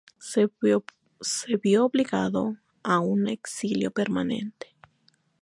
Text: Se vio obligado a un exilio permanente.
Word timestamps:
Se 0.17 0.47
vio 1.61 1.85
obligado 1.85 2.57
a 2.81 2.99
un 3.01 3.27
exilio 3.27 3.91
permanente. 3.91 4.75